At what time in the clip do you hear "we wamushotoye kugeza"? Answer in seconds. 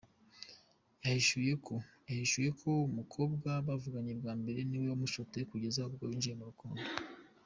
4.81-5.87